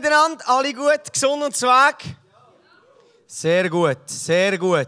[0.00, 1.96] Miteinander, alle gut, gesund und zweg?
[3.26, 4.86] Sehr gut, sehr gut.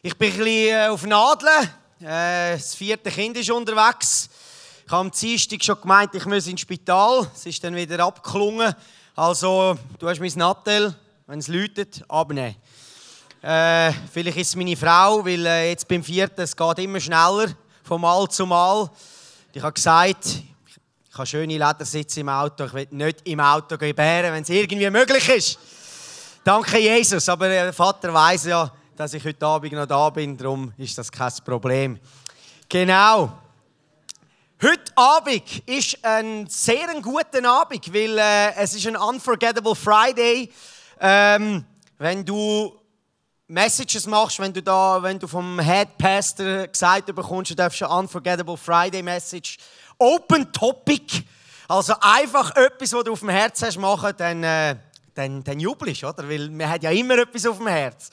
[0.00, 1.68] Ich bin ein bisschen äh, auf Nadeln.
[2.00, 4.30] Äh, das vierte Kind ist unterwegs.
[4.86, 7.30] Ich habe am Dienstag schon gemeint, ich muss ins Spital.
[7.34, 8.74] Es ist dann wieder abgeklungen.
[9.14, 12.56] Also, du hast mein Nattel, wenn es läutet, abnehmen.
[13.42, 17.48] Äh, vielleicht ist es meine Frau, weil äh, jetzt beim vierten, es geht immer schneller,
[17.82, 18.88] von Mal zu Mal.
[19.52, 20.42] Ich habe gesagt,
[21.16, 22.66] ich habe schöne Ledersitze im Auto.
[22.66, 25.58] Ich will nicht im Auto gebären, wenn es irgendwie möglich ist.
[26.44, 27.26] Danke, Jesus.
[27.30, 30.36] Aber der Vater weiß ja, dass ich heute Abend noch da bin.
[30.36, 31.98] Darum ist das kein Problem.
[32.68, 33.32] Genau.
[34.62, 40.52] Heute Abend ist ein sehr guter Abend, weil äh, es ist ein Unforgettable Friday.
[41.00, 41.64] Ähm,
[41.96, 42.78] wenn du
[43.48, 47.94] Messages machst, wenn du da, wenn du vom Head Pastor gesagt bekommst, du darfst eine
[47.94, 49.56] Unforgettable Friday Message
[49.98, 51.24] Open Topic.
[51.68, 54.76] Also einfach etwas, was du auf dem Herz hast, machen, dann, äh,
[55.14, 56.28] dann, dann jubelst, oder?
[56.28, 58.10] Weil man hat ja immer etwas auf dem Herz.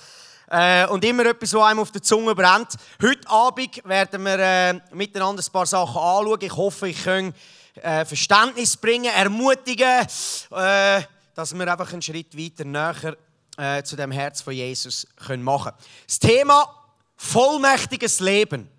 [0.50, 2.76] Äh, und immer etwas, was einem auf der Zunge brennt.
[3.02, 6.40] Heute Abend werden wir äh, miteinander ein paar Sachen anschauen.
[6.42, 7.34] Ich hoffe, ich kann
[7.76, 10.08] äh, Verständnis bringen, ermutigen,
[10.52, 11.02] äh,
[11.36, 13.18] dass wir einfach einen Schritt weiter näher
[13.58, 15.78] äh, zu dem Herz von Jesus können machen können.
[16.08, 16.84] Das Thema
[17.18, 18.70] vollmächtiges Leben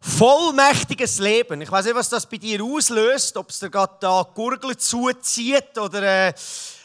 [0.00, 1.60] vollmächtiges Leben.
[1.60, 5.76] Ich weiß nicht, was das bei dir auslöst, ob es dir gerade da Gurgel zuzieht
[5.76, 6.34] oder äh,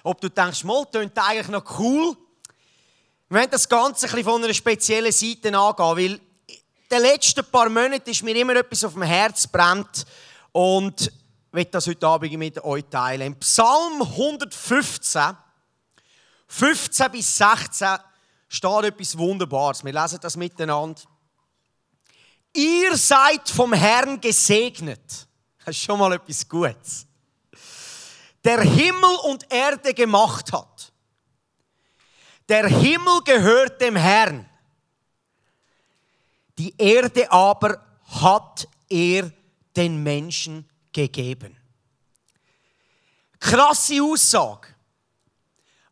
[0.03, 2.15] ob du denkst, mal, klingt eigentlich noch cool.
[3.29, 6.59] Wir wollen das Ganze ein von einer speziellen Seite angehen, weil in
[6.91, 10.05] den letzten paar Monaten ist mir immer etwas auf dem Herz brennt
[10.51, 11.11] und ich
[11.51, 13.27] will das heute Abend mit euch teilen.
[13.27, 15.37] Im Psalm 115,
[16.47, 17.97] 15 bis 16
[18.49, 19.83] steht etwas Wunderbares.
[19.83, 21.01] Wir lesen das miteinander.
[22.53, 25.27] Ihr seid vom Herrn gesegnet.
[25.65, 27.07] Das ist schon mal etwas Gutes.
[28.43, 30.91] Der Himmel und Erde gemacht hat.
[32.47, 34.47] Der Himmel gehört dem Herrn.
[36.57, 37.83] Die Erde aber
[38.21, 39.31] hat er
[39.75, 41.57] den Menschen gegeben.
[43.39, 44.67] Krasse Aussage.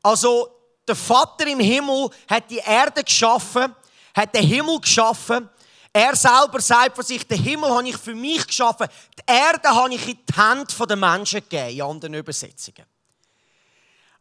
[0.03, 0.49] Also,
[0.87, 3.75] der Vater im Himmel hat die Erde geschaffen,
[4.13, 5.49] hat den Himmel geschaffen
[5.93, 8.87] er selber sagt von sich, den Himmel habe ich für mich geschaffen,
[9.17, 12.85] die Erde habe ich in die Hände der Menschen gegeben, in anderen Übersetzungen.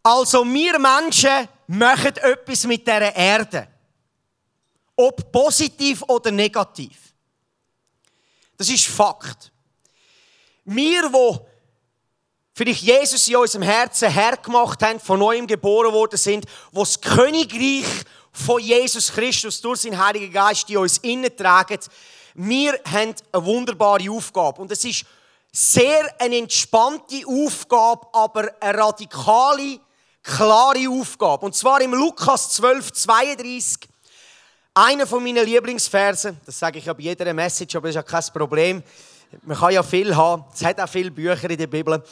[0.02, 3.68] Also wir Menschen machen etwas mit dieser Erde.
[4.96, 7.14] Ob positiv oder negativ.
[8.56, 9.52] Das ist Fakt.
[10.64, 11.46] Wir, wo
[12.52, 17.86] vielleicht Jesus in unserem Herzen hergemacht haben, von neuem geboren worden sind, wo das Königreich
[18.32, 21.78] von Jesus Christus durch seinen Heiligen Geist in uns innen tragen.
[22.34, 24.62] Wir haben eine wunderbare Aufgabe.
[24.62, 25.04] Und es ist
[25.52, 29.80] sehr eine entspannte Aufgabe, aber eine radikale,
[30.22, 31.46] klare Aufgabe.
[31.46, 33.88] Und zwar im Lukas 12, 32.
[34.72, 38.32] Einer von meinen Lieblingsversen, das sage ich bei jeder Message, aber das ist ja kein
[38.32, 38.82] Problem.
[39.42, 42.02] Man kann ja viel haben, es hat auch viele Bücher in der Bibel.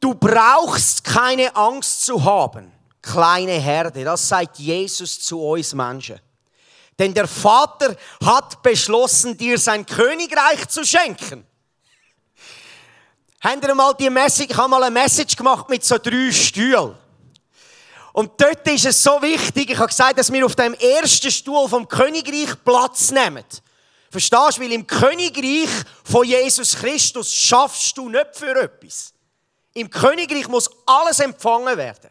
[0.00, 4.04] Du brauchst keine Angst zu haben kleine Herde.
[4.04, 6.20] Das sagt Jesus zu uns Menschen.
[6.98, 11.46] Denn der Vater hat beschlossen, dir sein Königreich zu schenken.
[13.40, 16.94] Habt ihr mal die Message, ich habe mal eine Message gemacht mit so drei Stühlen.
[18.12, 21.68] Und dort ist es so wichtig, ich habe gesagt, dass wir auf dem ersten Stuhl
[21.68, 23.44] vom Königreich Platz nehmen.
[24.10, 24.62] Verstehst du?
[24.62, 25.70] Weil im Königreich
[26.04, 29.14] von Jesus Christus schaffst du nicht für etwas.
[29.72, 32.10] Im Königreich muss alles empfangen werden.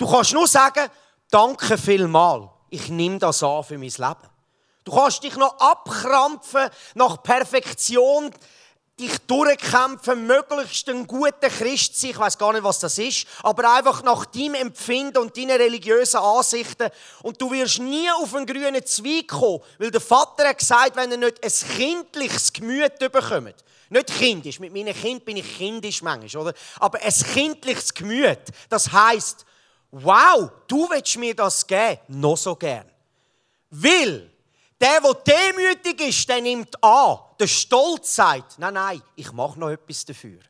[0.00, 0.88] Du kannst nur sagen,
[1.30, 4.30] danke vielmal, ich nehme das an für mein Leben.
[4.82, 8.30] Du kannst dich noch abkrampfen nach Perfektion,
[8.98, 12.12] dich durchkämpfen, möglichst ein guter Christ sein.
[12.12, 16.20] Ich weiß gar nicht, was das ist, aber einfach nach deinem Empfinden und deinen religiösen
[16.20, 16.88] Ansichten.
[17.22, 21.12] Und du wirst nie auf einen grünen Zweig kommen, weil der Vater hat gesagt, wenn
[21.12, 23.54] er nicht ein kindliches Gemüt bekommt,
[23.90, 26.54] nicht kindisch, mit meinem Kind bin ich kindisch manchmal, oder?
[26.78, 28.38] Aber ein kindliches Gemüt,
[28.70, 29.44] das heißt
[29.90, 32.90] wow, du willst mir das geben, noch so gern.
[33.70, 34.30] Weil
[34.80, 37.18] der, der demütig ist, der nimmt an.
[37.38, 40.40] Der Stolz sagt, nein, nein, ich mache noch etwas dafür.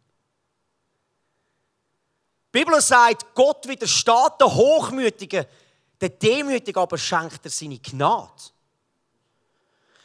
[2.52, 5.46] Die Bibel sagt, Gott widersteht der Hochmütigen,
[6.00, 8.42] der Demütigen aber schenkt er seine Gnade.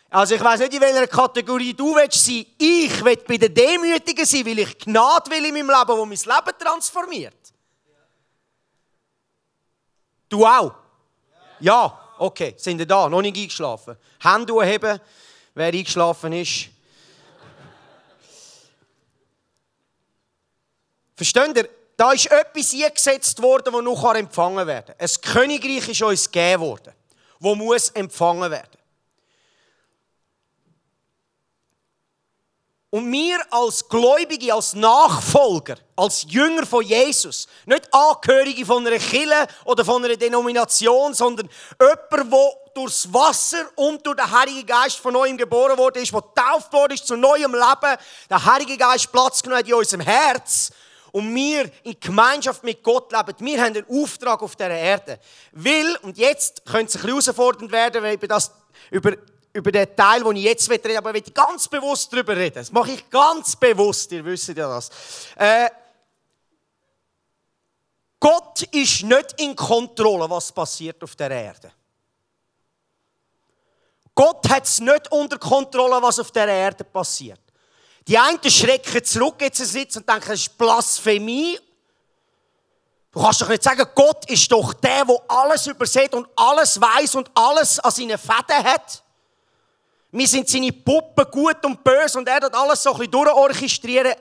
[0.10, 2.46] Also ich weiß nicht, in welcher Kategorie du willst sein.
[2.58, 6.18] Ich will bei den Demütigen sein, weil ich Gnade will in meinem Leben, wo mein
[6.18, 7.54] Leben transformiert.
[10.30, 10.74] Du auch?
[11.60, 12.54] Ja, okay.
[12.58, 13.08] Sind ihr da?
[13.10, 13.96] Noch nicht eingeschlafen?
[14.20, 15.00] Hände heben,
[15.54, 16.70] wer eingeschlafen ist.
[21.16, 21.70] Versteht ihr?
[21.98, 25.08] Da ist etwas eingesetzt worden, das noch empfangen werden kann.
[25.08, 26.94] Ein Königreich ist uns gegeben worden,
[27.40, 28.75] das muss empfangen werden.
[32.96, 39.48] Und wir als Gläubige, als Nachfolger, als Jünger von Jesus, nicht Angehörige von einer Kirche
[39.66, 45.12] oder von einer Denomination, sondern jemand, der durchs Wasser und durch den Heiligen Geist von
[45.12, 47.98] neuem geboren wurde, ist, der getauft wurde zu neuem Leben,
[48.30, 50.72] der Heilige Geist Platz genommen hat in unserem Herz
[51.12, 53.36] und wir in Gemeinschaft mit Gott leben.
[53.40, 55.20] Wir haben einen Auftrag auf dieser Erde.
[55.52, 58.52] Will, und jetzt könnte es ein bisschen herausfordernd werden, weil über das,
[58.90, 59.12] über
[59.56, 62.56] über den Teil, den ich jetzt rede, aber ich will ganz bewusst darüber reden.
[62.56, 64.90] Das mache ich ganz bewusst, ihr wisst ja das.
[65.36, 65.70] Äh,
[68.20, 71.72] Gott ist nicht in Kontrolle, was passiert auf der Erde.
[74.14, 77.40] Gott hat es nicht unter Kontrolle, was auf der Erde passiert.
[78.08, 81.58] Die einen schrecken zurück, jetzt sitzen und denken, das ist Blasphemie.
[83.12, 87.16] Du kannst doch nicht sagen, Gott ist doch der, der alles übersät und alles weiß
[87.16, 89.05] und alles an seinen Fäden hat.
[90.18, 94.14] Wir sind seine Puppen, gut und böse, und er hat alles so ein bisschen durchorchestrieren.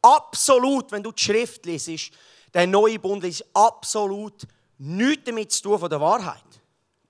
[0.00, 2.12] Absolut, wenn du die Schrift liest,
[2.54, 4.46] der neue Bund ist absolut
[4.78, 6.44] nichts damit zu tun von der Wahrheit.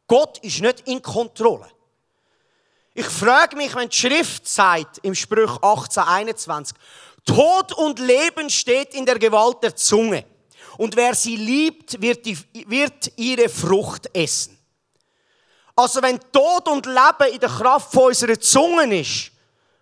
[0.07, 1.69] Gott ist nicht in Kontrolle.
[2.95, 6.77] Ich frage mich, wenn die Schrift sagt, im Sprüch 18, 21,
[7.27, 10.25] Tod und Leben steht in der Gewalt der Zunge.
[10.79, 14.60] Und wer sie liebt, wird, die, wird ihre Frucht essen.
[15.77, 19.31] Also wenn Tod und Leben in der Kraft von unserer Zunge ist,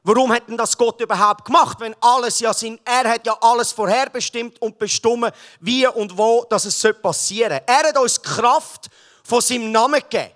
[0.02, 1.79] warum hat denn das Gott überhaupt gemacht?
[1.81, 6.64] Wenn alles ja sein, er hat ja alles vorherbestimmt und bestimmt, wie und wo, dass
[6.64, 7.76] es passieren soll.
[7.76, 8.88] Er hat uns Kraft
[9.25, 10.32] von seinem Namen gegeben.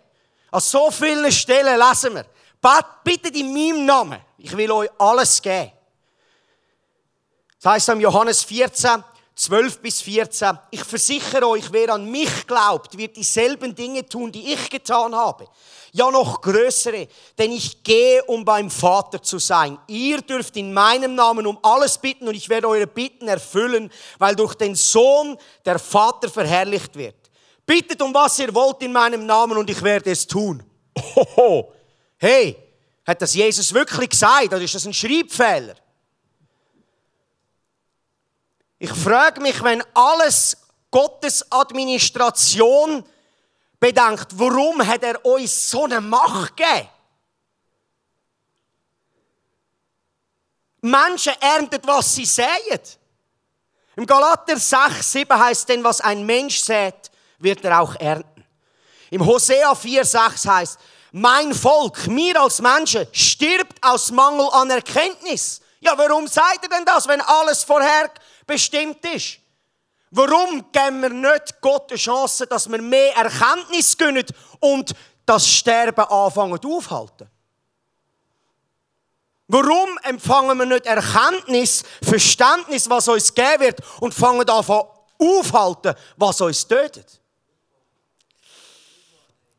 [0.51, 2.27] An so vielen Stellen lesen wir,
[3.03, 5.73] bitte in meinem Namen, ich will euch alles geben.
[7.61, 9.05] Das heißt am Johannes 14,
[9.43, 10.57] 12 bis 14.
[10.71, 15.49] Ich versichere euch, wer an mich glaubt, wird dieselben Dinge tun, die ich getan habe.
[15.91, 19.79] Ja, noch größere, denn ich gehe, um beim Vater zu sein.
[19.89, 24.37] Ihr dürft in meinem Namen um alles bitten und ich werde eure Bitten erfüllen, weil
[24.37, 27.17] durch den Sohn der Vater verherrlicht wird.
[27.67, 30.63] Bittet um was ihr wollt in meinem Namen und ich werde es tun.
[30.95, 31.73] Ohoho.
[32.17, 32.57] Hey,
[33.05, 35.75] hat das Jesus wirklich gesagt oder ist das ein Schreibfehler?
[38.83, 40.57] Ich frage mich, wenn alles
[40.91, 43.05] Gottes Administration
[43.79, 46.89] bedenkt, warum hat er uns so eine Macht gegeben?
[50.81, 52.81] Menschen ernten, was sie säen.
[53.95, 58.45] Im Galater 6, 7 heißt denn, was ein Mensch sät, wird er auch ernten.
[59.11, 60.81] Im Hosea 4, 6 heißt,
[61.13, 65.61] mein Volk, mir als Menschen, stirbt aus Mangel an Erkenntnis.
[65.79, 68.11] Ja, warum seid ihr denn das, wenn alles vorher
[68.53, 69.39] bestimmt ist.
[70.11, 74.27] Warum geben wir nicht Gott eine Chance, dass wir mehr Erkenntnis gönnen
[74.61, 74.93] und
[75.25, 77.31] das Sterben anfangen aufhalten?
[79.49, 84.65] Warum empfangen wir nicht Erkenntnis, Verständnis, was uns geben wird und fangen an
[85.19, 87.21] aufhalten, was uns tötet?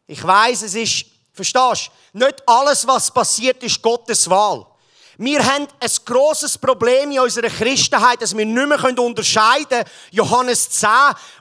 [0.05, 4.67] Ich weiß, es ist, verstehst du, nicht alles, was passiert, ist Gottes Wahl.
[5.17, 9.89] Wir haben ein grosses Problem in unserer Christenheit, dass wir nicht mehr unterscheiden können.
[10.11, 10.89] Johannes 10,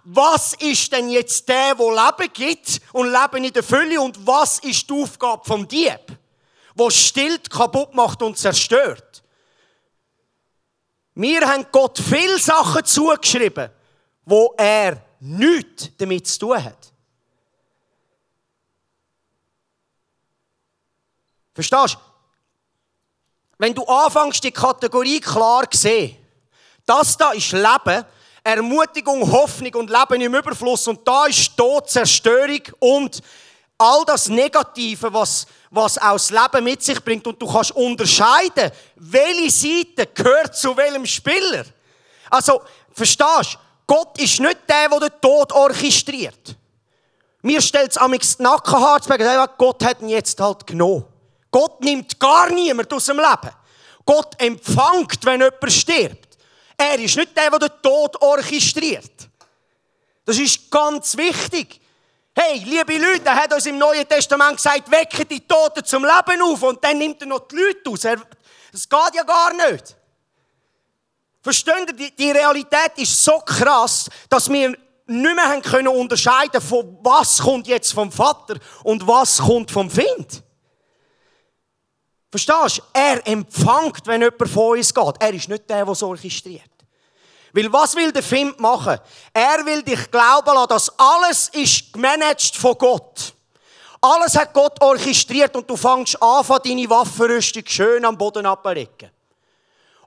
[0.04, 4.58] was ist denn jetzt der, der Leben gibt und Leben in der Fülle und was
[4.58, 6.00] ist die Aufgabe vom Dieb,
[6.74, 9.22] wo stillt, kaputt macht und zerstört?
[11.14, 13.70] Wir haben Gott viele Sachen zugeschrieben,
[14.24, 16.92] wo er nichts damit zu tun hat.
[21.54, 22.11] Verstehst du?
[23.62, 26.16] Wenn du anfängst, die Kategorie klar zu sehen,
[26.84, 28.04] das da ist Leben,
[28.42, 33.22] Ermutigung, Hoffnung und Leben im Überfluss und da ist Tod, Zerstörung und
[33.78, 38.72] all das Negative, was, was auch das Leben mit sich bringt und du kannst unterscheiden,
[38.96, 41.64] welche Seite gehört zu welchem Spieler.
[42.30, 43.58] Also, verstehst du?
[43.86, 46.56] Gott ist nicht der, der den Tod orchestriert.
[47.42, 51.11] Mir stellt es am Nackenhaar zu sagen, Gott hat ihn jetzt halt genommen.
[51.52, 53.54] Gott nimmt gar niemand aus dem Leben.
[54.04, 56.38] Gott empfängt, wenn jemand stirbt.
[56.76, 59.28] Er ist nicht der, der den Tod orchestriert.
[60.24, 61.80] Das ist ganz wichtig.
[62.34, 66.42] Hey, liebe Leute, er hat uns im Neuen Testament gesagt, wecke die Toten zum Leben
[66.42, 68.00] auf und dann nimmt er noch die Leute aus.
[68.00, 69.94] Das geht ja gar nicht.
[71.42, 76.96] Versteht ihr, die, Realität ist so krass, dass wir nicht mehr haben können unterscheiden von
[77.02, 80.42] was kommt jetzt vom Vater und was kommt vom Kind.
[82.32, 82.82] Verstehst du?
[82.94, 85.14] Er empfängt, wenn jemand vor uns geht.
[85.20, 86.62] Er ist nicht der, der so orchestriert.
[87.52, 88.98] Weil was will der Find machen?
[89.34, 93.34] Er will dich glauben lassen, dass alles ist gemanagt von Gott.
[94.00, 99.10] Alles hat Gott orchestriert und du fängst an, deine Waffenrüstung schön am Boden abzulegen.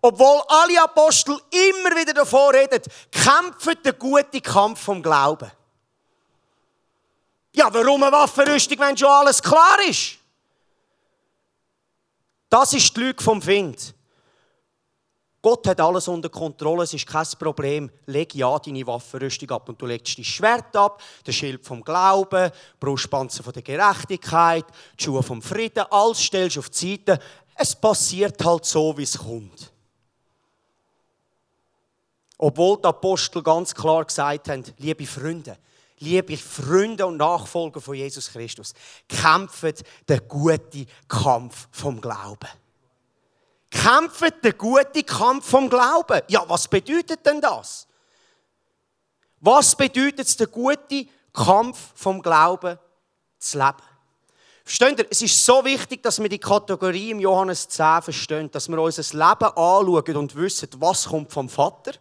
[0.01, 5.51] Obwohl alle Apostel immer wieder davor reden, kämpfen den guten Kampf vom Glauben.
[7.53, 10.17] Ja, warum eine Waffenrüstung, wenn schon alles klar ist?
[12.49, 13.93] Das ist die Lüge vom Find.
[15.45, 17.91] Gott hat alles unter Kontrolle, es ist kein Problem.
[18.07, 22.49] Leg ja deine Waffenrüstung ab und du legst dein Schwert ab, den Schild vom Glauben,
[22.79, 24.65] Brustpanzer von der Gerechtigkeit,
[24.97, 27.19] die Schuhe vom Frieden, alles stellst du auf die Seite.
[27.55, 29.71] Es passiert halt so, wie es kommt.
[32.39, 35.59] Obwohl die Apostel ganz klar gesagt haben, liebe Freunde,
[35.99, 38.73] liebe Freunde und Nachfolger von Jesus Christus,
[39.07, 42.49] kämpft den guten Kampf vom Glauben.
[43.69, 46.21] Kämpft den guten Kampf vom Glauben.
[46.27, 47.87] Ja, was bedeutet denn das?
[49.39, 52.79] Was bedeutet es, den guten Kampf vom Glauben
[53.37, 53.83] zu leben?
[54.63, 55.07] Versteht ihr?
[55.11, 59.03] Es ist so wichtig, dass wir die Kategorie im Johannes 10 verstehen, dass wir unser
[59.15, 61.91] Leben anschauen und wissen, was kommt vom Vater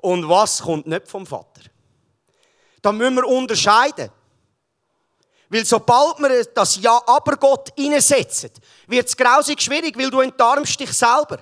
[0.00, 1.69] und was kommt nicht vom Vater.
[2.82, 4.10] Da müssen wir unterscheiden.
[5.48, 8.50] Weil sobald wir das Ja, aber Gott einsetzen,
[8.86, 11.38] wird es grausig schwierig, weil du enttarmst dich selber.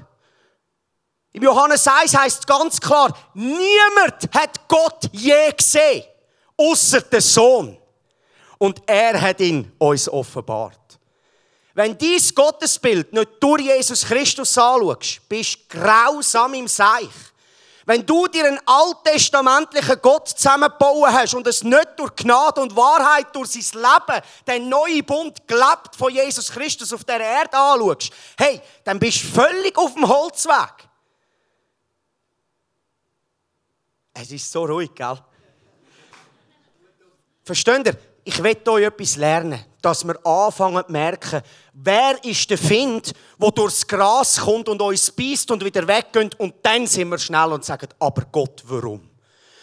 [1.33, 6.05] Im Johannes 1 heißt es ganz klar, niemand hat Gott je gesehen,
[6.57, 7.77] außer der Sohn.
[8.57, 10.99] Und er hat ihn uns offenbart.
[11.75, 17.09] Wenn dies Gottesbild nicht durch Jesus Christus anschaust, bist du grausam im Seich.
[17.89, 23.35] Wenn du dir einen alttestamentlichen Gott zusammenbauen hast und es nicht durch Gnade und Wahrheit,
[23.35, 28.61] durch sein Leben, den neuen Bund gelebt von Jesus Christus auf der Erde anschaust, hey,
[28.85, 30.87] dann bist du völlig auf dem Holzweg.
[34.13, 35.19] Es ist so ruhig, gell?
[37.43, 37.97] Versteht ihr?
[38.23, 41.43] Ich will euch etwas lernen, dass wir anfangen zu merken,
[41.73, 46.55] wer ist der Find, der durchs Gras kommt und uns beißt und wieder weggeht und
[46.63, 49.09] dann sind wir schnell und sagen, aber Gott, warum?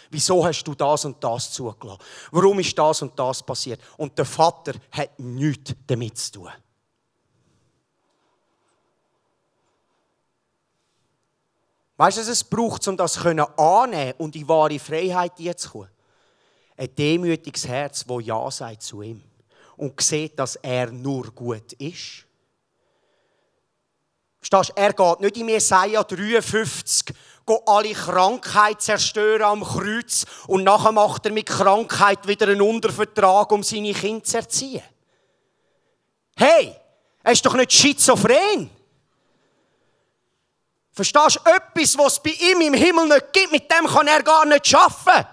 [0.10, 2.02] Wieso hast du das und das zugelassen?
[2.32, 3.82] Warum ist das und das passiert?
[3.98, 6.50] Und der Vater hat nichts damit zu tun.
[11.98, 15.90] Weißt du, was es braucht, um das anzunehmen und in wahre Freiheit zu kommen?
[16.78, 19.24] Ein demütiges Herz, das Ja sagt zu ihm
[19.78, 22.26] und sieht, dass er nur gut ist.
[24.40, 24.82] Verstehst du?
[24.82, 27.16] Er geht nicht in Jesaja 53
[27.66, 33.62] alle Krankheit zerstören am Kreuz und nachher macht er mit Krankheit wieder einen Untervertrag, um
[33.62, 34.84] seine Kinder zu erziehen.
[36.36, 36.76] Hey,
[37.24, 38.70] er ist doch nicht schizophren.
[40.92, 41.50] Verstehst du?
[41.50, 44.74] Etwas, was es bei ihm im Himmel nicht gibt, mit dem kann er gar nicht
[44.74, 45.30] arbeiten.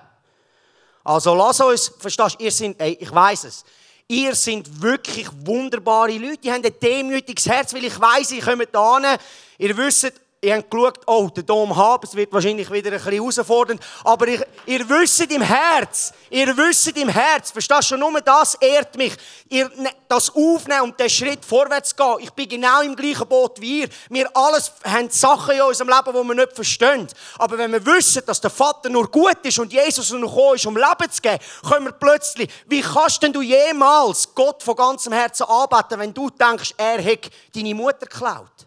[1.04, 3.64] Also lass uns, verstehst du, ihr seid, ey, ich weiß es,
[4.08, 8.68] ihr seid wirklich wunderbare Leute, die haben ein demütiges Herz, weil ich weiß, ihr kommt
[8.72, 9.18] da
[9.58, 13.12] ihr wisst, ihr habt geschaut, oh, der Dom Hab, es wird wahrscheinlich wieder ein bisschen
[13.12, 18.54] herausfordernd, aber ich, ihr wisst im Herz, ihr wisst im Herz, verstehst du, nur das
[18.56, 19.14] ehrt mich,
[19.48, 22.16] ihr ne, das aufnehmen und den Schritt vorwärts gehen.
[22.18, 23.88] Ich bin genau im gleichen Boot wie ihr.
[24.10, 27.06] Wir alles haben Sachen in unserem Leben, die wir nicht verstehen.
[27.38, 30.66] Aber wenn wir wissen, dass der Vater nur gut ist und Jesus nur gekommen ist,
[30.66, 35.12] um Leben zu geben, können wir plötzlich, wie kannst denn du jemals Gott von ganzem
[35.12, 38.66] Herzen anbeten, wenn du denkst, er hätte deine Mutter geklaut?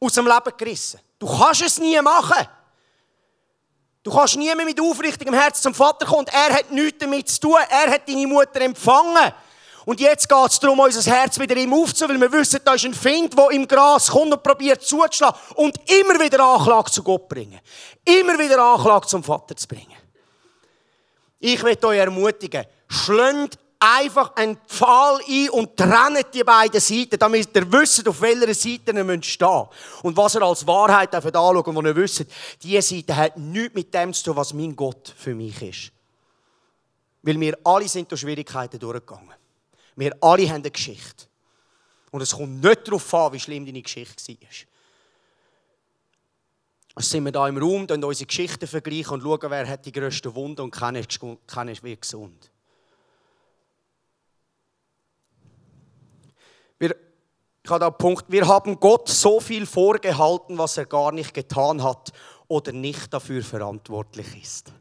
[0.00, 1.00] Aus dem Leben gerissen.
[1.18, 2.46] Du kannst es nie machen.
[4.02, 6.26] Du kannst nie mehr mit aufrichtigem Herz zum Vater kommen.
[6.28, 7.56] er hat nichts damit zu tun.
[7.68, 9.32] Er hat deine Mutter empfangen.
[9.84, 12.84] Und jetzt geht es darum, unser Herz wieder ihm aufzunehmen, weil wir wissen, da ist
[12.84, 17.26] ein Find, der im Gras kommt und probiert zuzuschlagen und immer wieder Anklage zu Gott
[17.26, 17.58] bringen.
[18.04, 19.96] Immer wieder Anklage zum Vater zu bringen.
[21.38, 27.54] Ich will euch ermutigen, schlönt einfach einen Pfahl ein und trennt die beiden Seiten, damit
[27.54, 29.42] ihr wisst, auf welcher Seite ihr stehen müsst.
[30.02, 32.26] Und was ihr als Wahrheit anschaut und wo ihr wisst,
[32.62, 35.92] diese Seite hat nichts mit dem zu tun, was mein Gott für mich ist.
[37.22, 39.34] Weil wir alle sind durch Schwierigkeiten durchgegangen.
[39.96, 41.26] Wir alle haben eine Geschichte.
[42.10, 44.48] Und es kommt nicht darauf an, wie schlimm deine Geschichte war.
[46.94, 50.34] Also sind wir da im Raum, unsere Geschichten vergleichen und schauen, wer hat die grössten
[50.34, 52.50] Wunden und keiner ist wie gesund.
[57.68, 62.12] Ich habe Punkt, wir haben Gott so viel vorgehalten, was er gar nicht getan hat
[62.46, 64.72] oder nicht dafür verantwortlich ist.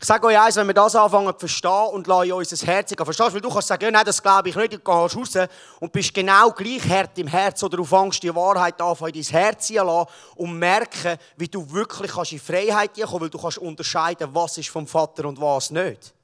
[0.00, 3.04] Ich sage euch eins, wenn wir das anfangen zu verstehen und lassen unser Herz gehen.
[3.04, 3.34] Verstehst du?
[3.34, 5.48] Weil du kannst sagen, ja, nein, das glaube ich nicht, du gehst raus
[5.80, 9.22] und bist genau gleich hart im Herz oder du fängst die Wahrheit an, in dein
[9.24, 14.28] Herz lassen und merken, wie du wirklich kannst in Freiheit kommen weil du kannst unterscheiden,
[14.32, 16.14] was ist vom Vater und was nicht.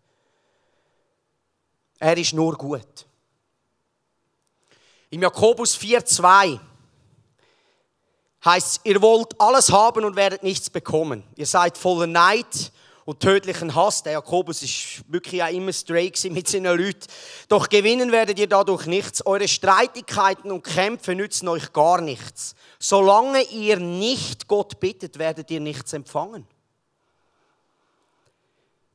[1.99, 3.07] Er ist nur gut.
[5.15, 6.59] Im Jakobus 4,2
[8.45, 11.23] heißt ihr wollt alles haben und werdet nichts bekommen.
[11.37, 12.73] Ihr seid voller Neid
[13.05, 14.03] und tödlichen Hass.
[14.03, 17.07] Der Jakobus ist wirklich auch immer straight mit seinen Leuten.
[17.47, 19.25] Doch gewinnen werdet ihr dadurch nichts.
[19.25, 22.57] Eure Streitigkeiten und Kämpfe nützen euch gar nichts.
[22.81, 26.45] Solange ihr nicht Gott bittet, werdet ihr nichts empfangen.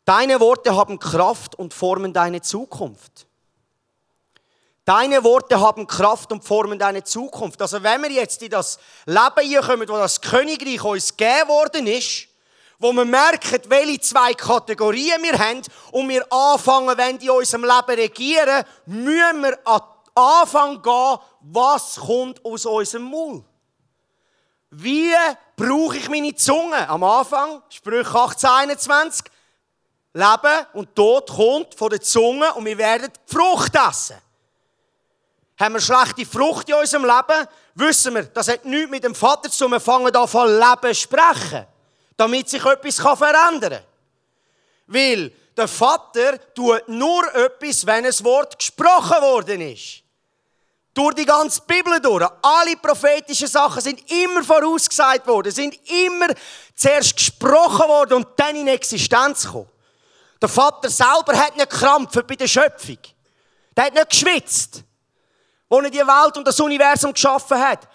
[0.04, 3.29] Deine Worte haben Kraft und formen deine Zukunft.
[4.90, 7.62] Deine Worte haben Kraft und formen deine Zukunft.
[7.62, 11.86] Also wenn wir jetzt in das Leben hier kommen, wo das Königreich uns gegeben worden
[11.86, 12.28] ist,
[12.80, 17.66] wo wir merken, welche zwei Kategorien wir haben und wir anfangen, wenn die in unserem
[17.66, 19.82] Leben regieren, müssen wir an
[20.16, 23.44] Anfang gehen, was kommt aus unserem Maul.
[24.72, 25.14] Wie
[25.56, 26.90] brauche ich meine Zunge?
[26.90, 29.26] Am Anfang, Sprüche 1821,
[30.14, 34.18] Leben und Tod kommt von der Zunge und wir werden Frucht essen.
[35.60, 39.50] Haben wir schlechte Frucht in unserem Leben, wissen wir, das hat nichts mit dem Vater
[39.50, 39.74] zu tun.
[39.74, 41.68] Wir fangen an von Leben sprechen
[42.20, 43.84] damit sich etwas verändern kann.
[44.88, 50.04] Weil der Vater tut nur etwas, wenn ein Wort gesprochen worden ist.
[50.94, 52.28] Durch die ganze Bibel durch.
[52.42, 56.28] Alle prophetischen Sachen sind immer vorausgesagt worden, sind immer
[56.76, 59.70] zuerst gesprochen worden und dann in Existenz gekommen.
[60.42, 62.98] Der Vater selber hat nicht gekrampft bei der Schöpfung.
[63.78, 64.84] Der hat nicht geschwitzt,
[65.70, 67.88] als er die Welt und das Universum geschaffen hat.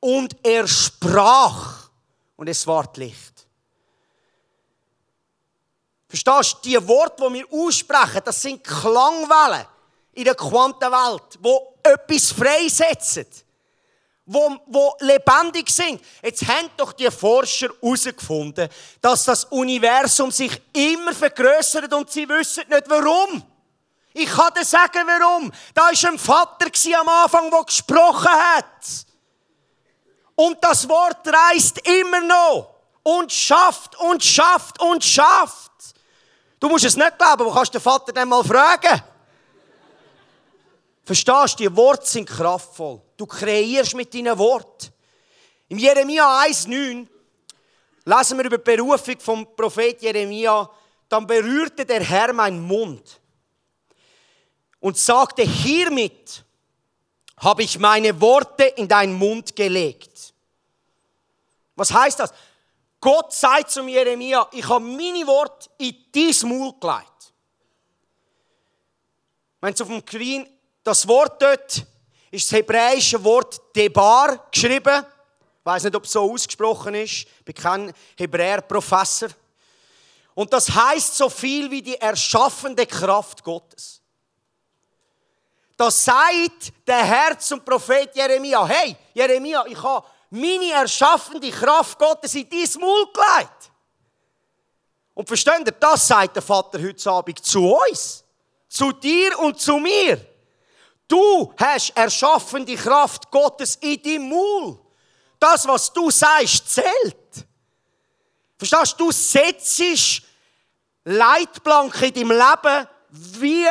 [0.00, 1.88] Und er sprach
[2.36, 3.46] und es ward Licht.
[6.06, 9.66] Verstehst du, die Worte, die wir aussprechen, das sind Klangwellen
[10.12, 13.26] in der Quantenwelt, wo etwas freisetzen,
[14.26, 16.00] wo, wo lebendig sind.
[16.22, 18.68] Jetzt haben doch die Forscher herausgefunden,
[19.00, 23.42] dass das Universum sich immer vergrößert und sie wissen nicht warum.
[24.16, 25.52] Ich kann dir sagen, warum.
[25.74, 26.66] Da war ein Vater
[27.00, 29.06] am Anfang, der gesprochen hat.
[30.36, 35.72] Und das Wort reist immer noch und schafft und schafft und schafft.
[36.60, 39.02] Du musst es nicht glauben, aber kannst den Vater dann mal fragen.
[41.04, 43.02] Verstehst du, die Worte sind kraftvoll.
[43.16, 44.92] Du kreierst mit deinen Worten.
[45.68, 47.06] Im Jeremia 1,9
[48.04, 50.70] lesen wir über die Berufung vom Prophet Jeremia.
[51.08, 53.20] Dann berührte der Herr meinen Mund
[54.84, 56.44] und sagte, hiermit
[57.38, 60.34] habe ich meine Worte in deinen Mund gelegt.
[61.74, 62.34] Was heißt das?
[63.00, 67.32] Gott sagt zu Jeremia, ich habe meine Worte in dein Maul gelegt.
[69.62, 70.46] Wenn es auf dem Screen
[70.82, 71.86] das Wort dort
[72.30, 75.02] ist das hebräische Wort Debar geschrieben.
[75.60, 77.26] Ich weiß nicht, ob es so ausgesprochen ist.
[77.38, 79.30] Ich bin kein Hebräer-Professor.
[80.34, 84.03] Und das heißt so viel wie die erschaffende Kraft Gottes.
[85.76, 88.64] Das sagt der Herr zum Prophet Jeremia.
[88.66, 93.70] Hey, Jeremia, ich habe meine erschaffende Kraft Gottes in dein Maul gelegt.
[95.14, 98.24] Und versteht ihr, das sagt der Vater heute Abend zu uns.
[98.68, 100.20] Zu dir und zu mir.
[101.06, 104.78] Du hast erschaffende Kraft Gottes in deinem Maul.
[105.38, 107.46] Das, was du sagst, zählt.
[108.56, 109.04] Verstehst du?
[109.06, 110.22] Du setzt
[111.04, 113.66] Leitplanken in deinem Leben, wie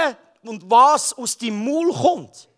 [0.47, 2.49] und was aus deinem Maul kommt.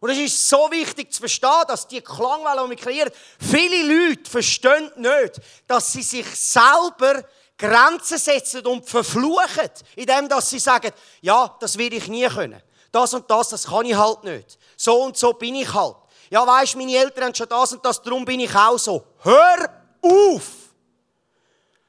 [0.00, 4.30] Und es ist so wichtig zu verstehen, dass die Klangwelle, die wir kreieren, viele Leute
[4.30, 7.24] verstehen nicht, dass sie sich selber
[7.56, 12.60] Grenzen setzen und verfluchen, indem dass sie sagen, ja, das will ich nie können.
[12.92, 14.58] Das und das, das kann ich halt nicht.
[14.76, 15.96] So und so bin ich halt.
[16.30, 19.04] Ja, weißt, meine Eltern haben schon das und das, darum bin ich auch so.
[19.22, 19.70] Hör
[20.02, 20.63] auf!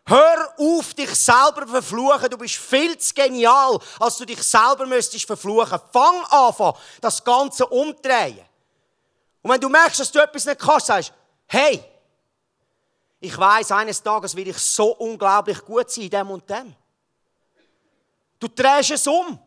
[0.08, 2.30] Hör auf, dich selber verfluchen.
[2.30, 5.80] Du bist viel zu genial, als du dich selber müsstest verfluchen.
[5.92, 8.46] Fang an, das Ganze umdrehen.
[9.42, 11.14] Und wenn du merkst, dass du etwas nicht kannst, sagst,
[11.48, 11.84] hey,
[13.20, 16.76] ich weiß, eines Tages will ich so unglaublich gut sein in dem und dem.
[18.40, 19.40] Du drehst es um.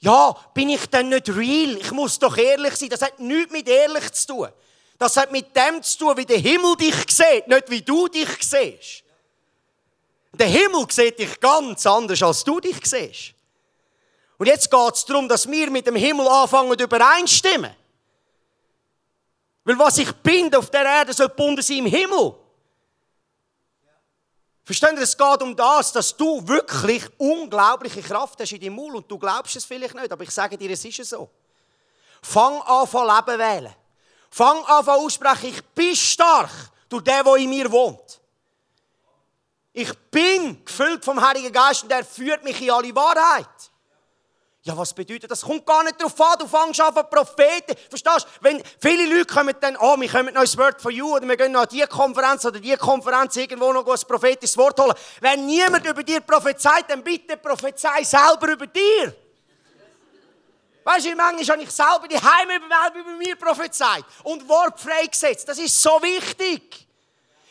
[0.00, 1.78] Ja, bin ich denn nicht real?
[1.78, 2.90] Ich muss doch ehrlich sein.
[2.90, 4.48] Das hat nichts mit ehrlich zu tun.
[4.98, 8.28] Das hat mit dem zu tun, wie der Himmel dich sieht, nicht wie du dich
[8.42, 9.03] siehst.
[10.34, 13.34] Der Himmel sieht dich ganz anders, als du dich siehst.
[14.36, 17.74] Und jetzt geht es darum, dass wir mit dem Himmel anfangen übereinstimmen.
[19.64, 22.34] Weil was ich bin auf der Erde soll gebunden sein im Himmel.
[24.64, 28.96] Verstehen Sie, es geht um das, dass du wirklich unglaubliche Kraft hast in deinem Maul
[28.96, 31.28] und du glaubst es vielleicht nicht, aber ich sage dir, es ist so.
[32.22, 33.74] Fang an von Leben wählen.
[34.30, 36.50] Fang an von aussprechen, ich bin stark
[36.88, 38.20] durch den, der in mir wohnt.
[39.76, 43.48] Ich bin gefüllt vom Heiligen Geist und er führt mich in alle Wahrheit.
[44.62, 45.42] Ja, was bedeutet das?
[45.42, 47.74] Kommt gar nicht darauf an, du fängst an von Propheten.
[47.88, 48.28] Verstehst du?
[48.40, 51.36] Wenn viele Leute kommen dann, oh, wir kommen noch ins Word for You oder wir
[51.36, 54.94] gehen noch an diese Konferenz oder diese Konferenz irgendwo noch ein prophetisches Wort holen.
[55.20, 59.12] Wenn niemand über dir prophezeit, dann bitte prophezei selber über dir.
[60.84, 65.48] Weißt du, manchmal habe ich selber die Heime über mir prophezeit und Wort freigesetzt.
[65.48, 66.83] Das ist so wichtig.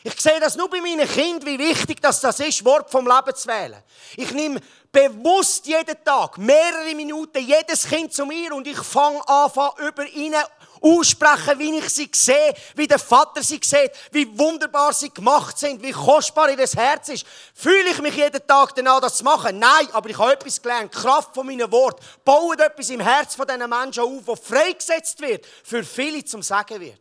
[0.06, 3.34] Ich sehe das nur bei meinen Kindern, wie wichtig das, das ist, Wort vom Leben
[3.34, 3.82] zu wählen.
[4.16, 4.60] Ich nehme
[4.92, 10.42] bewusst jeden Tag, mehrere Minuten, jedes Kind zu mir und ich fange an, über ihnen
[10.82, 15.82] aussprechen, wie ich sie sehe, wie der Vater sie sieht, wie wunderbar sie gemacht sind,
[15.82, 17.24] wie kostbar ihr Herz ist.
[17.54, 19.58] Fühle ich mich jeden Tag danach, das zu machen?
[19.58, 20.94] Nein, aber ich habe etwas gelernt.
[20.94, 25.18] Die Kraft von meinen Worten baut etwas im Herz von diesen Menschen auf, das freigesetzt
[25.22, 27.00] wird, für viele zum Sagen wird.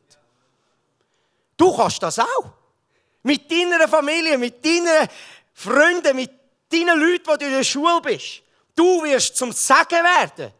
[1.58, 2.63] Du kannst das auch.
[3.24, 5.08] Mit deiner Familie, mit deinen
[5.54, 6.32] Freunden, mit
[6.70, 8.42] deinen Leuten, die du in der Schule bist.
[8.76, 10.52] Du wirst zum Sagen werden.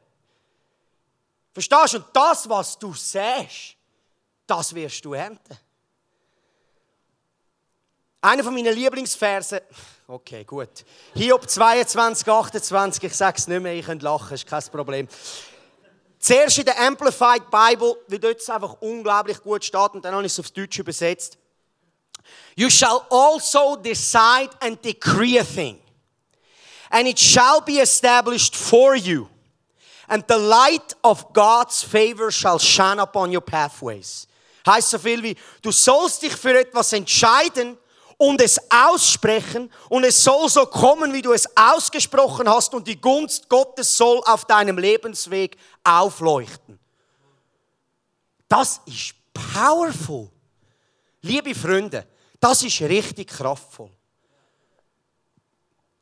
[1.54, 1.98] Verstehst du?
[1.98, 3.76] Und das, was du siehst,
[4.48, 5.58] das wirst du ernten.
[8.22, 9.60] Einer von meinen Lieblingsversen,
[10.08, 10.86] okay, gut.
[11.14, 15.10] Hiob 22, 28, ich sage es nicht mehr, ich könnt lachen, ist kein Problem.
[16.20, 20.26] Zuerst in der Amplified Bible, wie dort es einfach unglaublich gut steht, und dann habe
[20.26, 21.38] ich es aufs Deutsch übersetzt.
[22.56, 25.80] You shall also decide and decree a thing,
[26.92, 29.30] and it shall be established for you
[30.08, 34.28] and the light of God's favor shall shine upon your pathways.
[34.66, 37.78] Heißt so viel wie, du sollst dich für etwas entscheiden
[38.18, 43.00] und es aussprechen und es soll so kommen, wie du es ausgesprochen hast und die
[43.00, 46.80] Gunst Gottes soll auf deinem Lebensweg aufleuchten.
[48.48, 50.30] Das ist powerful.
[51.22, 52.06] Liebe Freunde,
[52.44, 53.90] das ist richtig kraftvoll.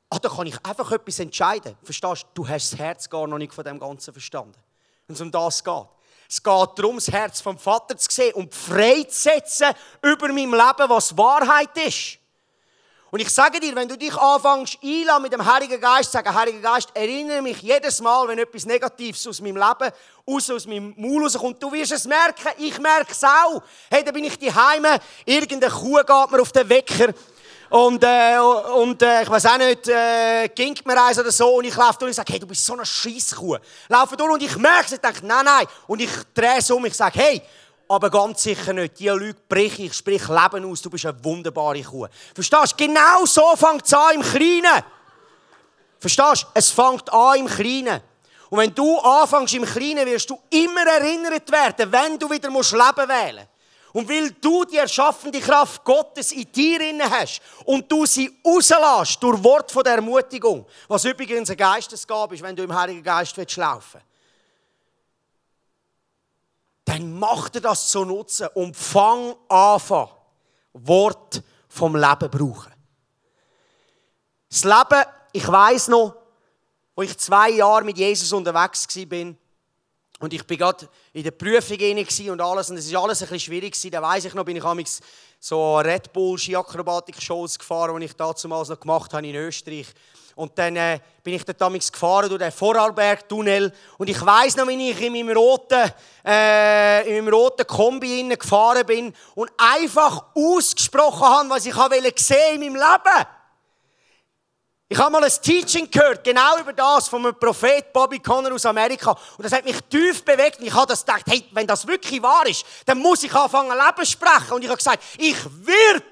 [0.10, 1.78] Ah, da kann ich einfach etwas entscheiden.
[1.84, 2.44] Verstehst du?
[2.44, 4.58] Du hast das Herz gar noch nicht von dem Ganzen verstanden.
[5.06, 5.88] Wenn es um das geht.
[6.28, 9.68] Es geht darum, das Herz vom Vater zu sehen und frei zu setzen
[10.02, 12.18] über meinem Leben, was Wahrheit ist.
[13.12, 16.60] Und ich sage dir, wenn du dich anfängst einladen mit dem Heiligen Geist, sagen, Heiliger
[16.60, 19.92] Geist, erinnere mich jedes Mal, wenn etwas Negatives aus meinem Leben,
[20.26, 23.62] aus, aus meinem Maul rauskommt, du wirst es merken, ich merke es auch.
[23.90, 24.86] Hey, da bin ich daheim,
[25.26, 27.14] irgendeine Kuh geht mir auf den Wecker
[27.72, 31.64] und, äh, und äh, ich weiß auch nicht, äh, ging mir eins oder so und
[31.64, 33.58] ich laufe durch und sage, hey, du bist so eine Scheisskuh.
[33.88, 35.66] Laufe durch und ich merke es, ich denke, nein, nein.
[35.88, 37.42] Und ich drehe es um, ich sage, hey,
[37.92, 39.00] aber ganz sicher nicht.
[39.00, 42.08] Die Leute breche ich, sprich Leben aus, du bist eine wunderbare Kuh.
[42.34, 42.86] Verstehst du?
[42.86, 44.84] Genau so fängt es an im Kleinen.
[46.00, 46.48] Verstehst du?
[46.54, 48.02] Es fängt an im Kleinen.
[48.50, 52.72] Und wenn du anfängst im Kleinen, wirst du immer erinnert werden, wenn du wieder musst
[52.72, 53.48] Leben wählen musst.
[53.94, 59.22] Und weil du die erschaffende Kraft Gottes in dir inne hast und du sie rauslässt
[59.22, 63.36] durch Wort von der Ermutigung, was übrigens eine Geistesgabe ist, wenn du im Heiligen Geist
[63.36, 64.02] willst laufen
[66.86, 70.08] dann mach dir das zu nutzen und fang an,
[70.74, 72.74] Wort vom Leben brauchen.
[74.50, 76.16] Das Leben, ich weiß noch,
[76.96, 79.34] wo ich zwei Jahre mit Jesus unterwegs war,
[80.22, 81.78] und ich bin gerade in der Prüfung
[82.30, 83.92] und alles, und es war alles ein bisschen schwierig.
[83.92, 85.00] Da weiss ich noch, bin ich amigs
[85.40, 89.88] so Red Bull Ski-Akrobatik-Shows gefahren, die ich damals noch gemacht habe in Österreich.
[90.36, 93.74] Und dann äh, bin ich dort damals gefahren durch den Vorarlberg-Tunnel.
[93.98, 95.92] Und ich weiss noch, wie ich in meinem roten,
[96.26, 101.76] äh, in meinem roten Kombi gefahren bin und einfach ausgesprochen habe, was ich
[102.20, 103.28] sehen in meinem Leben.
[104.92, 108.66] Ich habe mal ein Teaching gehört, genau über das, von einem Prophet Bobby Conner aus
[108.66, 109.12] Amerika.
[109.38, 110.60] Und das hat mich tief bewegt.
[110.60, 113.70] Und ich habe das gedacht, hey, wenn das wirklich wahr ist, dann muss ich anfangen,
[113.70, 114.52] Leben zu sprechen.
[114.52, 116.04] Und ich habe gesagt, ich werde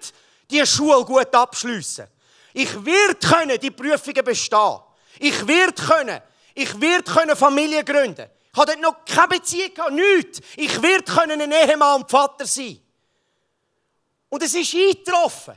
[0.50, 2.08] die Schule gut abschließen.
[2.54, 4.80] Ich werde können die Prüfungen bestehen.
[5.20, 6.22] Ich werde können.
[6.56, 8.30] Ich werde können Familie gründen.
[8.52, 10.42] Ich habe dort noch keine Beziehung gehabt, nichts.
[10.56, 12.80] Ich werde können ein Ehemann und Vater sein.
[14.30, 15.56] Und es ist eingetroffen.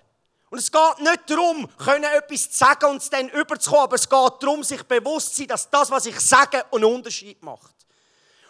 [0.50, 4.06] Und es geht nicht darum, können etwas zu sagen und es dann überzukommen, aber es
[4.06, 7.74] geht darum, sich bewusst zu sein, dass das, was ich sage, einen Unterschied macht.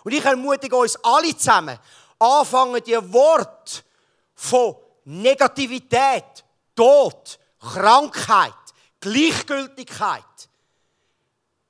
[0.03, 1.79] Und ich ermutige uns alle zusammen,
[2.19, 3.83] anfangen, die Worte
[4.35, 4.75] von
[5.05, 8.53] Negativität, Tod, Krankheit,
[9.01, 10.25] Gleichgültigkeit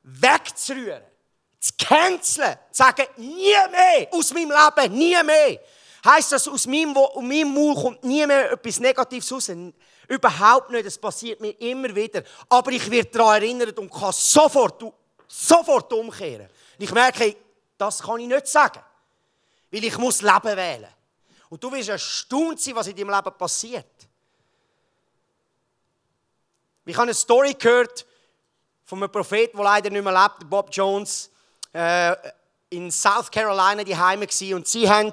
[0.03, 1.03] wegzurühren,
[1.61, 5.61] zu canceln, zu sagen, nie mehr aus meinem Leben, nie mehr.
[6.05, 9.53] Heißt das, aus meinem, aus meinem Mund kommt nie mehr etwas Negatives raus?
[10.09, 12.25] Überhaupt nicht, das passiert mir immer wieder.
[12.49, 14.83] Aber ich werde daran erinnert und kann sofort,
[15.29, 16.49] sofort umkehren.
[16.79, 17.37] Und ich merke,
[17.79, 18.81] das kann ich nicht sagen.
[19.71, 20.89] Weil ich muss Leben wählen.
[21.49, 23.87] Und du wirst erstaunt sein, was in deinem Leben passiert.
[26.85, 28.05] Ich habe eine Story gehört
[28.85, 31.31] von einem Propheten, der leider nicht mehr lebt, Bob Jones,
[31.73, 32.15] äh,
[32.71, 35.13] in South Carolina die Heime und sie haben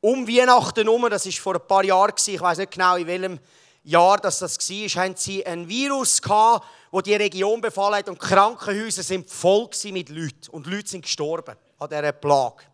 [0.00, 3.40] um Weihnachten herum, das ist vor ein paar Jahren ich weiß nicht genau in welchem
[3.82, 8.08] Jahr das war, haben sie ein Virus gehabt, wo die Region befallen hat.
[8.08, 10.50] Und Krankenhäuser sind voll mit Leuten.
[10.50, 12.64] Und Leute sind gestorben an dieser Plage.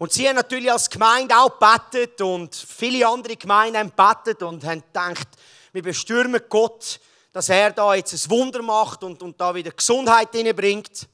[0.00, 4.64] Und sie haben natürlich als Gemeinde auch gebetet und viele andere Gemeinden haben gebetet und
[4.64, 5.28] haben gedacht,
[5.74, 6.98] wir bestürmen Gott,
[7.32, 11.06] dass er da jetzt ein Wunder macht und, und da wieder Gesundheit hineinbringt.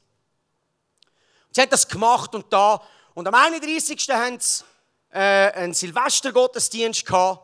[1.50, 2.80] Sie haben das gemacht und da.
[3.14, 4.08] Und am 31.
[4.10, 4.62] haben sie
[5.10, 7.40] äh, einen Silvestergottesdienst gehabt.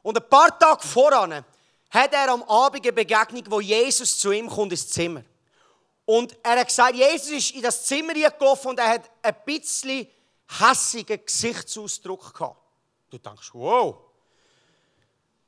[0.00, 1.44] Und ein paar Tage voran
[1.90, 5.22] hat er am Abend eine Begegnung, wo Jesus zu ihm kommt ins Zimmer.
[6.06, 10.08] Und er hat gesagt, Jesus ist in das Zimmer gelaufen und er hat ein bisschen
[10.48, 12.60] hässigen Gesichtsausdruck gehabt.
[13.10, 13.98] Du denkst, wow.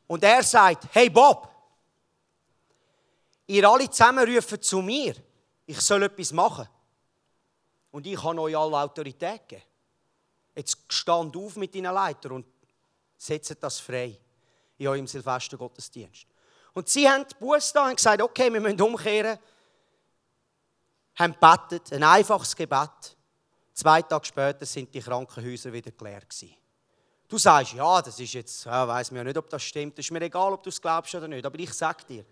[0.06, 1.48] Und er sagt, hey Bob,
[3.46, 5.14] ihr alle zusammen rufen zu mir,
[5.66, 6.68] ich soll etwas machen.
[7.90, 9.66] Und ich habe euch alle Autorität gegeben.
[10.54, 12.46] Jetzt stand auf mit deinen Leiter und
[13.16, 14.18] setzt das frei
[14.78, 16.26] in eurem Silvestergottesdienst.
[16.72, 19.38] Und sie haben die Buße da und gesagt, okay, wir müssen umkehren.
[21.16, 23.16] Haben gebetet, ein einfaches Gebet.
[23.80, 26.20] Zwei Tage später sind die Krankenhäuser wieder leer.
[27.26, 29.98] Du sagst, ja, das ist jetzt, ja, weiß mir ja nicht, ob das stimmt.
[29.98, 31.46] Es ist mir egal, ob du es glaubst oder nicht.
[31.46, 32.24] Aber ich sage dir,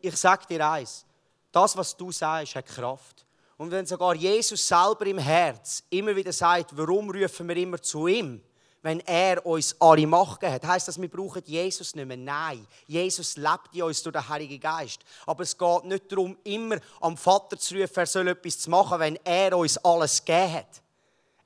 [0.00, 1.04] ich sage dir eins:
[1.52, 3.26] Das, was du sagst, hat Kraft.
[3.58, 8.06] Und wenn sogar Jesus selber im Herz immer wieder sagt, warum rufen wir immer zu
[8.06, 8.40] ihm?
[8.86, 10.66] Wenn er uns alle Macht gegeben hat.
[10.68, 12.16] Heißt das, wir brauchen Jesus nicht mehr?
[12.16, 12.64] Nein.
[12.86, 15.00] Jesus lebt in uns durch den Heiligen Geist.
[15.26, 19.18] Aber es geht nicht darum, immer am Vater zu rufen, er soll etwas machen, wenn
[19.24, 20.82] er uns alles gegeben hat.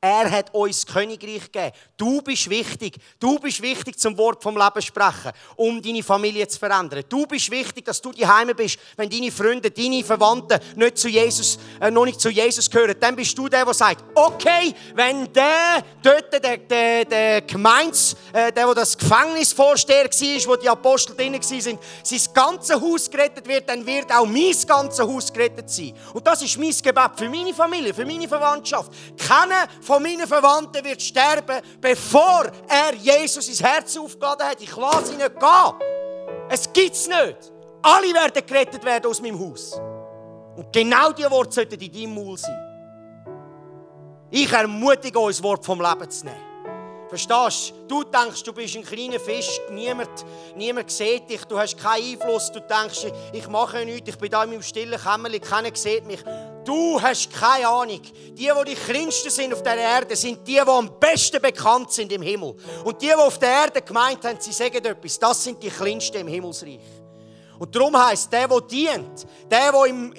[0.03, 1.73] Er hat uns Königreich gegeben.
[1.95, 2.97] Du bist wichtig.
[3.19, 7.05] Du bist wichtig zum Wort vom Leben sprechen, um deine Familie zu verändern.
[7.07, 11.59] Du bist wichtig, dass du daheim bist, wenn deine Freunde, deine Verwandten nicht zu Jesus,
[11.83, 12.95] äh, noch nicht zu Jesus gehören.
[12.99, 18.51] Dann bist du der, der sagt, okay, wenn der dort, der, der, der Gemeins, äh,
[18.51, 21.79] der, der das Gefängnisvorsteher war, wo die Apostel drin waren, sein
[22.33, 25.93] ganzes Haus gerettet wird, dann wird auch mein ganzes Haus gerettet sein.
[26.15, 28.91] Und das ist mein Gebet für meine Familie, für meine Verwandtschaft.
[29.19, 34.63] Keiner von meinen Verwandten wird sterben, bevor er Jesus ins Herz aufgeladen hat.
[34.63, 35.75] Ich lasse ihn nicht gehen.
[36.49, 37.53] Es gibt es nicht.
[37.83, 39.73] Alle werden gerettet werden aus meinem Haus.
[40.57, 42.57] Und genau diese Worte sollten in deinem Maul sein.
[44.31, 46.51] Ich ermutige uns, das Wort vom Leben zu nehmen.
[47.09, 48.03] Verstehst du?
[48.03, 50.25] Du denkst, du bist ein kleiner Fisch, niemand,
[50.55, 54.45] niemand sieht dich, du hast keinen Einfluss, du denkst, ich mache nichts, ich bin da
[54.45, 56.23] in meinem stillen Kämmerchen, keiner sieht mich.
[56.65, 58.01] Du hast keine Ahnung.
[58.03, 62.13] Die, die die kleinsten sind auf der Erde, sind die, die am besten bekannt sind
[62.13, 62.55] im Himmel.
[62.85, 66.19] Und die, die auf der Erde gemeint haben, sie sagen etwas, das sind die kleinsten
[66.19, 66.81] im Himmelsreich.
[67.59, 70.15] Und darum heisst, der, der dient, der, der im...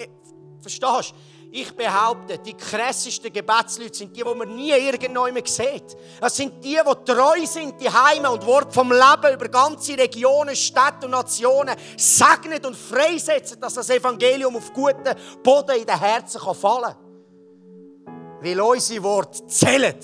[0.60, 1.31] Verstehst du?
[1.54, 5.84] Ich behaupte, die krassesten Gebetsleute sind die, die man nie irgendwann mehr sieht.
[6.18, 10.56] Das sind die, die treu sind, die Heime und Wort vom Leben über ganze Regionen,
[10.56, 16.40] Städte und Nationen segnet und freisetzen, dass das Evangelium auf guten Boden in den Herzen
[16.54, 18.40] fallen kann.
[18.40, 19.98] Weil unsere Worte zählen.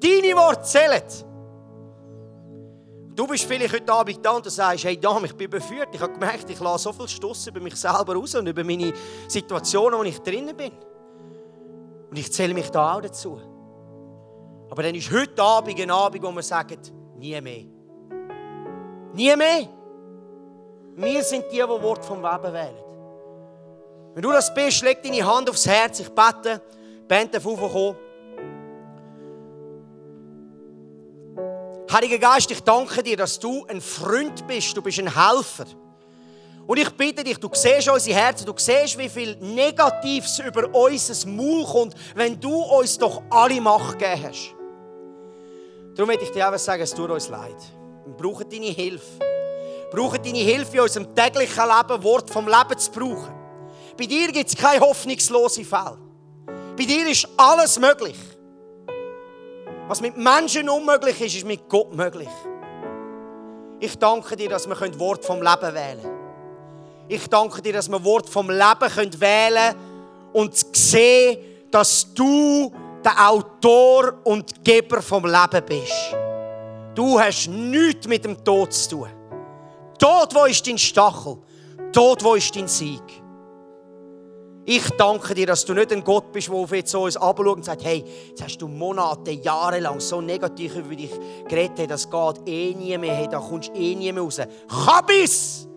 [0.00, 1.02] Deine Worte zählen.
[3.16, 5.88] Du bist vielleicht heute Abend da und sagst, hey Dam, ich bin beführt.
[5.92, 8.92] Ich habe gemerkt, ich lasse so viel Stoss über mich selber raus und über meine
[9.26, 10.72] Situationen, wo ich drinnen bin.
[12.10, 13.40] Und ich zähle mich da auch dazu.
[14.68, 16.78] Aber dann ist heute Abend ein Abend, wo wir sagen,
[17.16, 17.64] nie mehr.
[19.14, 19.68] Nie mehr.
[20.94, 22.84] Wir sind die, die Wort vom Leben wählen.
[24.12, 26.00] Wenn du das bist, leg deine Hand aufs Herz.
[26.00, 26.60] Ich bete,
[27.08, 27.96] Band darf raufkommen.
[31.90, 35.66] Heiliger Geist, ich danke dir, dass du ein Freund bist, du bist ein Helfer.
[36.66, 41.28] Und ich bitte dich, du siehst unsere Herzen, du siehst, wie viel Negatives über unser
[41.28, 44.54] Maul kommt, wenn du uns doch alle Macht gegeben hast.
[45.94, 47.56] Darum möchte ich dir einfach sagen, es tut uns leid.
[48.04, 49.20] Wir brauchen deine Hilfe.
[49.20, 53.32] Wir brauchen deine Hilfe in unserem täglichen Leben, Wort vom Leben zu brauchen.
[53.96, 55.98] Bei dir gibt es keine hoffnungslose Fälle.
[56.76, 58.16] Bei dir ist alles möglich.
[59.88, 62.28] Was mit Menschen unmöglich ist, ist mit Gott möglich.
[63.78, 66.16] Ich danke dir, dass wir Wort vom Leben wählen können.
[67.08, 71.38] Ich danke dir, dass wir Wort vom Leben wählen können und sehen,
[71.70, 72.72] dass du
[73.04, 76.16] der Autor und Geber vom Leben bist.
[76.94, 79.08] Du hast nichts mit dem Tod zu tun.
[79.98, 81.36] Tod, wo ist dein Stachel?
[81.92, 83.02] Tod, wo ist dein Sieg?
[84.68, 87.56] Ich danke dir, dass du nicht ein Gott bist, der auf jetzt so uns anschaut
[87.56, 91.12] und sagt, hey, jetzt hast du Monate, Jahre lang so negativ über dich
[91.48, 94.40] geredet, das geht eh nie mehr, hey, da kommst eh nie mehr raus.
[94.68, 95.68] Kabis!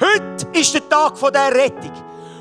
[0.00, 1.92] Heute ist der Tag der Rettung.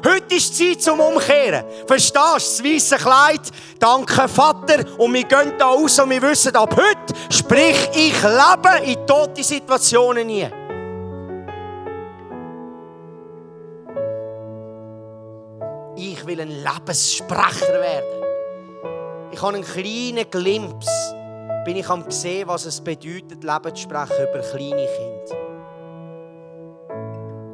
[0.06, 1.65] Heute ist die Zeit zum Umkehren.
[1.88, 2.20] Verstehst du?
[2.36, 3.41] Das weiße Kleid.
[3.80, 4.86] Danke, Vater.
[5.00, 9.44] Und wir gehen da raus und wir wissen, ab heute, sprich ich lebe in tote
[9.44, 10.48] Situationen nie.
[16.26, 18.24] Ich will ein Lebenssprecher werden.
[19.32, 20.88] Ich habe einen kleinen Glimps.
[21.66, 25.36] Bin ich am sehen, was es bedeutet, Leben zu sprechen über kleine Kinder.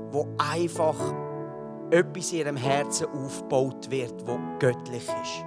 [0.10, 0.96] Wo einfach
[1.90, 5.46] etwas in ihrem Herzen aufgebaut wird, wo göttlich ist.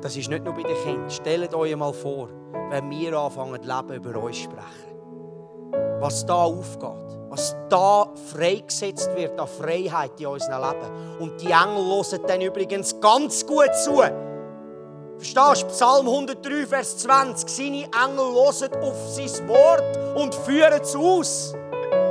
[0.00, 1.10] Das ist nicht nur bei den Kindern.
[1.10, 2.28] Stellt euch mal vor,
[2.70, 6.00] wenn wir anfangen, Leben über uns zu sprechen.
[6.00, 7.19] Was da aufgeht.
[7.30, 11.20] Was da freigesetzt wird an Freiheit in unserem Leben.
[11.20, 14.02] Und die Engel hören dann übrigens ganz gut zu.
[15.16, 15.66] Verstehst du?
[15.68, 17.48] Psalm 103, Vers 20.
[17.48, 21.54] Seine Engel hören auf sein Wort und führen es aus.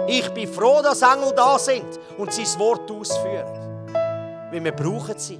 [0.08, 3.88] Ich bin froh, dass Engel da sind und sein Wort ausführen.
[4.51, 5.39] Weil wir brauchen sie.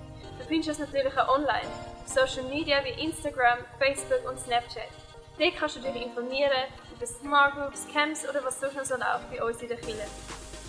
[0.51, 1.69] Du findest uns natürlich auch online,
[2.03, 4.83] auf Social Media wie Instagram, Facebook und Snapchat.
[5.39, 6.51] Dort kannst du dich informieren
[6.93, 10.03] über Smart Groups, Camps oder was sonst noch so läuft bei uns in der Kirche.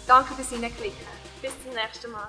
[0.07, 1.05] Danke fürs Hineinklicken.
[1.43, 2.29] Bis zum nächsten Mal.